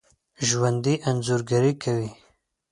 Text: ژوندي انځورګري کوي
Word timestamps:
ژوندي 0.47 0.93
انځورګري 1.09 1.73
کوي 1.83 2.09